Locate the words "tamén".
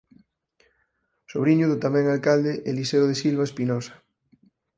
1.85-2.05